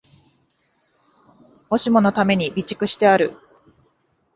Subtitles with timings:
[1.69, 3.37] もしものために常に備蓄してある